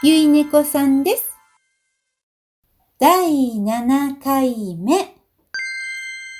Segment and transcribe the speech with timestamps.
[0.00, 1.28] ゆいねこさんです。
[3.00, 5.16] 第7回目。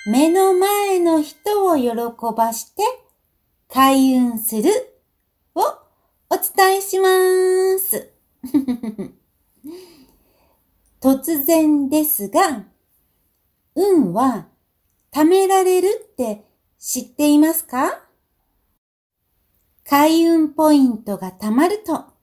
[0.07, 1.91] 目の前の人を喜
[2.36, 2.84] ばして
[3.66, 4.71] 開運する
[5.57, 5.62] を
[6.30, 7.09] お伝えしま
[7.80, 8.12] す。
[11.02, 12.64] 突然ですが、
[13.75, 14.46] 運は
[15.11, 16.45] 貯められるって
[16.79, 18.04] 知っていますか？
[19.82, 22.16] 開運ポイントが貯まると、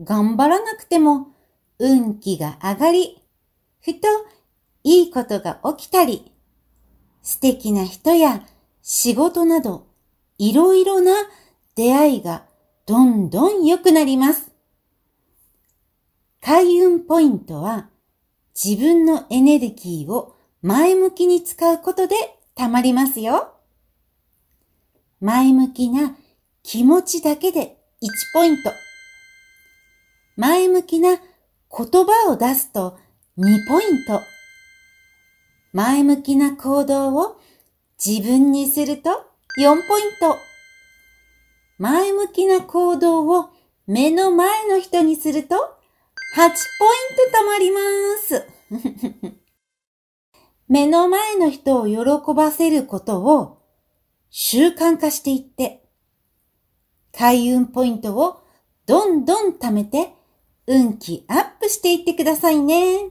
[0.00, 1.28] 頑張らなくても
[1.78, 3.22] 運気が上がり、
[3.80, 4.08] ふと
[4.82, 6.32] いいことが起きたり、
[7.22, 8.46] 素敵な人や
[8.82, 9.86] 仕事など、
[10.38, 11.12] いろいろな
[11.74, 12.44] 出会いが
[12.86, 14.50] どんどん良くなります。
[16.42, 17.88] 開運ポイントは
[18.54, 22.14] 自分のエネルギーを前向きに使うことで
[22.54, 23.54] 溜まりますよ。
[25.20, 26.16] 前向きな
[26.62, 28.83] 気持ちだけで1ポイント。
[30.36, 31.20] 前向きな言
[31.70, 32.98] 葉を出すと
[33.38, 34.20] 2ポイント。
[35.72, 37.40] 前向きな行動を
[38.04, 39.10] 自分にすると
[39.60, 40.36] 4ポイント。
[41.78, 43.50] 前向きな行動を
[43.86, 45.58] 目の前の人にすると8
[46.36, 46.50] ポイン
[47.30, 47.80] ト貯まりま
[48.18, 49.34] す。
[50.66, 53.58] 目の前の人を喜ばせることを
[54.30, 55.88] 習慣化していって、
[57.12, 58.40] 開運ポイントを
[58.86, 60.12] どんどん貯めて
[60.66, 63.10] 運気アップしていってくださいね。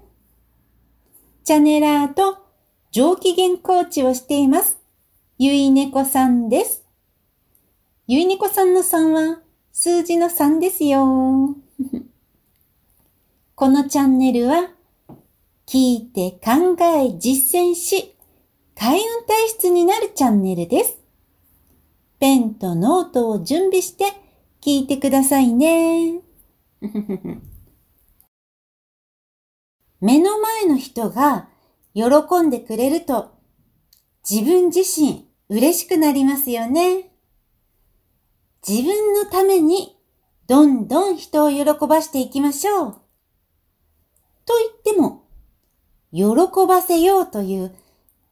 [1.44, 2.38] チャネラーと
[2.92, 4.80] 上機嫌コーチをしています。
[5.38, 6.84] ゆいねこさんです。
[8.08, 11.56] ゆいねこさんの3は数字の3ですよ。
[13.56, 14.72] このチャンネルは
[15.68, 18.16] 聞いて考え実践し
[18.76, 20.98] 開運体質になるチャンネルです。
[22.20, 24.06] ペンとノートを準備して
[24.60, 26.23] 聞いてくださいね。
[30.02, 31.48] 目の前の人が
[31.94, 32.04] 喜
[32.42, 33.32] んでくれると
[34.30, 37.12] 自分自身嬉しくなりますよね。
[38.68, 39.98] 自分のために
[40.48, 42.94] どんどん人を喜ばしていきましょう。
[44.46, 44.54] と
[44.86, 45.24] 言っても、
[46.12, 46.34] 喜
[46.68, 47.76] ばせようという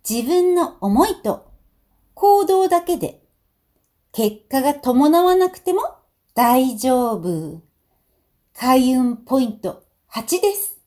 [0.08, 1.52] 自分の思いと
[2.14, 3.24] 行動だけで
[4.12, 5.81] 結果が伴わなくても
[6.34, 7.71] 大丈夫。
[8.53, 10.78] 開運ポイント8です。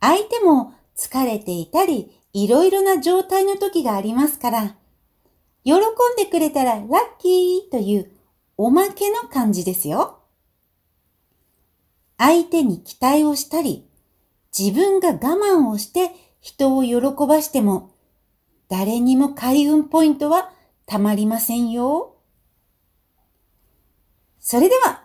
[0.00, 4.76] 相手も疲れていたり、いろいろな状態の時がありますから、
[5.64, 5.80] 喜ん
[6.16, 6.84] でくれたらラッ
[7.18, 8.10] キーという
[8.56, 10.18] おまけの感じですよ。
[12.16, 13.88] 相手に期待をしたり、
[14.56, 16.10] 自分が我慢をして
[16.40, 17.94] 人を喜ばしても、
[18.68, 20.52] 誰にも開運ポイントは
[20.86, 22.16] たまりませんよ。
[24.40, 24.97] それでは、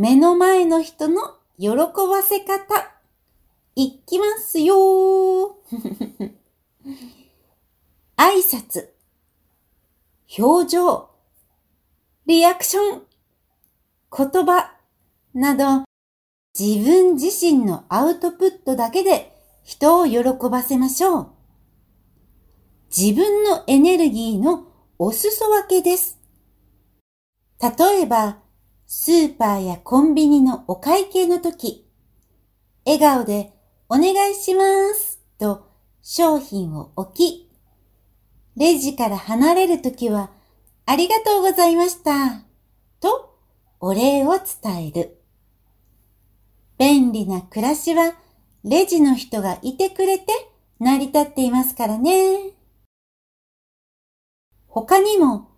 [0.00, 2.90] 目の前の人の喜ばせ方、
[3.76, 4.74] いきますよ
[8.16, 8.88] 挨拶、
[10.38, 11.10] 表情、
[12.24, 13.06] リアクション、
[14.16, 14.74] 言葉。
[15.34, 15.84] など、
[16.58, 21.30] 自分自身のアウトプットだけで人を喜ばせましょう。
[22.88, 24.66] 自分のエネルギーの
[24.98, 26.18] お裾分けです。
[27.60, 28.38] 例えば、
[28.92, 31.86] スーパーやコンビニのお会計の時、
[32.84, 33.52] 笑顔で
[33.88, 34.64] お願いしま
[34.94, 35.70] すと
[36.02, 37.48] 商品を置き、
[38.56, 40.30] レジから離れる時は
[40.86, 42.42] ありがとうございました
[42.98, 43.38] と
[43.78, 45.22] お礼を伝える。
[46.76, 48.14] 便利な暮らしは
[48.64, 50.26] レジの人がいてくれて
[50.80, 52.54] 成り立っていますからね。
[54.66, 55.48] 他にも、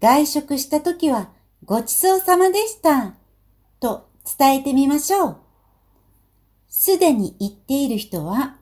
[0.00, 3.14] 外食した時はごちそうさまでした
[3.80, 4.08] と
[4.38, 5.36] 伝えてみましょう。
[6.68, 8.56] すでに言っている人は、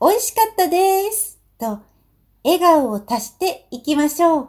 [0.00, 1.80] 美味しかったですと
[2.44, 4.48] 笑顔を足していきましょう。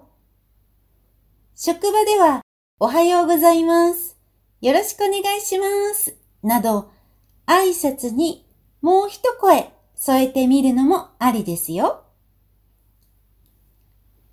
[1.55, 2.41] 職場では、
[2.79, 4.17] おはようございます。
[4.61, 6.15] よろしくお願いします。
[6.43, 6.91] など、
[7.45, 8.47] 挨拶に
[8.81, 12.03] もう一声添えてみるのもありですよ。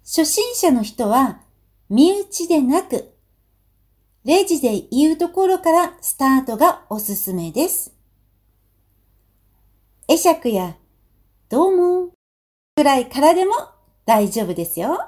[0.05, 1.43] 初心者の人は、
[1.91, 3.15] 身内でなく、
[4.25, 7.95] レジで言うところからスタートがおすすめです。
[10.09, 10.77] 会釈や、
[11.49, 12.13] どうも、
[12.75, 13.55] くらいからでも
[14.07, 14.99] 大丈夫ですよ。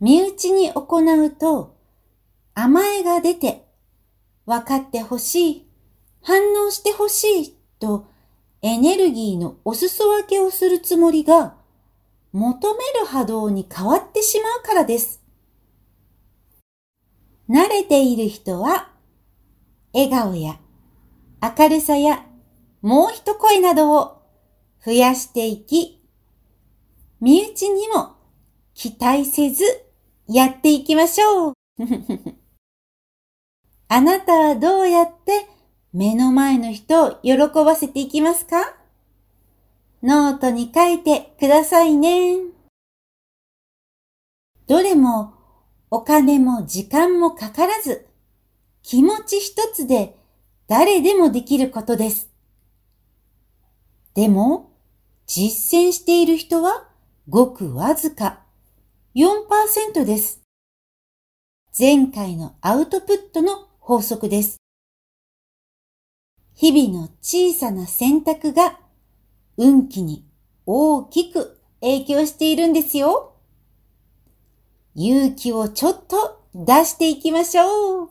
[0.00, 1.76] 身内に行うと、
[2.52, 3.64] 甘えが出て、
[4.44, 5.68] 分かってほしい、
[6.20, 8.06] 反応してほしいと、
[8.60, 11.54] エネルギーのお裾分けをするつもりが、
[12.32, 15.23] 求める波動に変わってしまうからです。
[17.48, 18.90] 慣れている人は
[19.92, 20.58] 笑顔や
[21.42, 22.24] 明るさや
[22.80, 24.22] もう一声などを
[24.84, 26.02] 増やしていき、
[27.20, 28.16] 身内にも
[28.74, 29.64] 期待せず
[30.28, 31.54] やっていきましょう。
[33.88, 35.46] あなたはどうやって
[35.92, 38.76] 目の前の人を喜ばせていきますか？
[40.02, 42.38] ノートに書いてくださいね。
[44.66, 45.33] どれも
[45.94, 48.08] お金も時間もかからず、
[48.82, 50.16] 気持ち一つで
[50.66, 52.28] 誰でもできることです。
[54.12, 54.72] でも、
[55.28, 56.88] 実践している人は
[57.28, 58.40] ごくわずか
[59.14, 60.40] 4%です。
[61.78, 64.56] 前回のアウトプットの法則です。
[66.54, 68.80] 日々の小さな選択が
[69.56, 70.26] 運気に
[70.66, 73.33] 大きく影響しているんですよ。
[74.94, 78.10] 勇気をちょっと出していきましょう。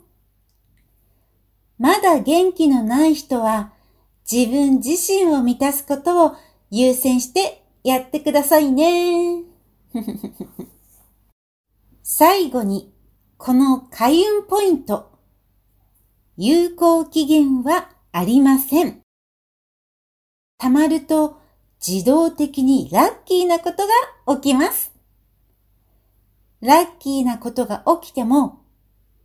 [1.79, 3.73] まだ元気のない人は
[4.29, 6.35] 自分自身を満たすことを
[6.69, 9.43] 優先してやってくださいね。
[12.03, 12.93] 最後に、
[13.37, 15.11] この開運ポイント。
[16.37, 19.01] 有効期限はありません。
[20.57, 21.41] 溜まると
[21.85, 23.83] 自動的にラッキーなこと
[24.25, 24.92] が起きます。
[26.63, 28.61] ラッキーなことが起きても、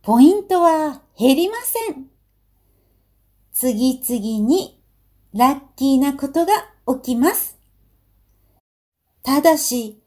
[0.01, 2.07] ポイントは減りません。
[3.53, 4.83] 次々に
[5.33, 6.51] ラッキーなことが
[7.01, 7.57] 起きます。
[9.23, 10.03] ただし、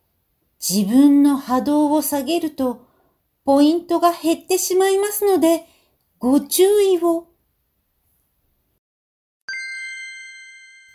[0.61, 2.87] 自分の波動を下げると、
[3.46, 5.64] ポイントが減ってしまいますので、
[6.19, 7.29] ご注意を。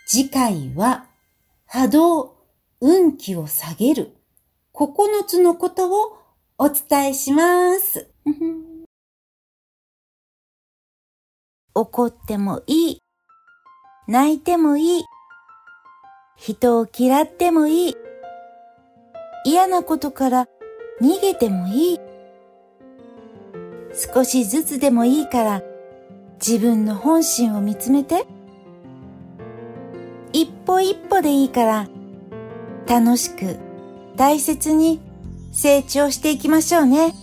[0.06, 1.08] 次回は、
[1.66, 2.36] 波動、
[2.80, 4.14] 運気を下げる、
[4.72, 6.27] 9つのことを
[6.60, 8.10] お伝えします。
[11.72, 13.02] 怒ってもいい。
[14.08, 15.04] 泣いてもいい。
[16.36, 17.96] 人を嫌ってもいい。
[19.44, 20.48] 嫌なことから
[21.00, 22.00] 逃げてもいい。
[23.94, 25.62] 少しずつでもいいから
[26.44, 28.26] 自分の本心を見つめて。
[30.32, 31.88] 一歩一歩でいいから
[32.88, 33.56] 楽しく
[34.16, 35.07] 大切に
[35.52, 37.14] 成長していきましょうね。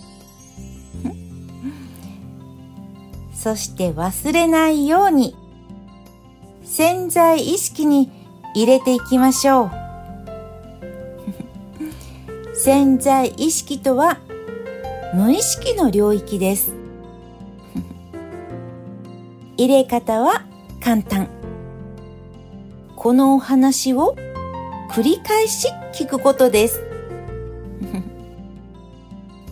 [3.33, 5.35] そして忘れないように
[6.63, 8.11] 潜在意識に
[8.55, 9.71] 入れていきましょう。
[12.55, 14.17] 潜在意識とは
[15.13, 16.73] 無意識の領域です。
[19.57, 20.43] 入れ方は
[20.81, 21.29] 簡単。
[22.95, 24.15] このお話を
[24.89, 26.94] 繰り返し聞くことです。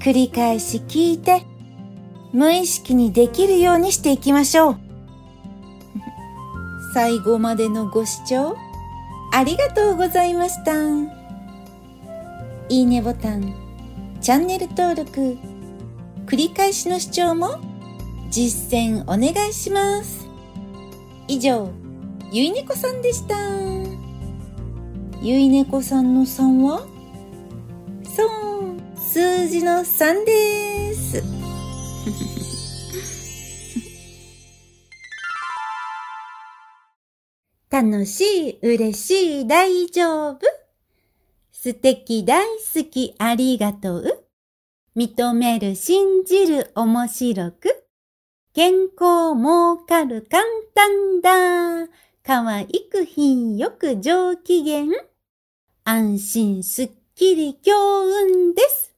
[0.03, 1.45] 繰り返し聞いて
[2.33, 4.77] 無意識にできるようにしていきましょう。
[6.93, 8.57] 最後までのご視聴
[9.31, 10.73] ありがとうございました。
[12.67, 13.53] いいねボタン、
[14.19, 15.37] チャンネル登録、
[16.25, 17.59] 繰り返しの視聴も
[18.29, 20.27] 実践お願いします。
[21.29, 21.69] 以上、
[22.29, 23.35] ゆいねこさんでした。
[25.21, 26.81] ゆいねこさんの3は
[28.03, 28.52] そう、
[29.13, 31.21] 数字の3です。
[37.69, 40.39] 楽しい、嬉しい、大丈夫
[41.51, 44.25] 素敵大好きありがとう。
[44.95, 47.85] 認める信じる面白く。
[48.55, 50.43] 健康儲かる簡
[50.73, 51.87] 単だ。
[52.23, 54.87] 可愛く品よく上機嫌。
[55.83, 58.92] 安心すっきり強運です。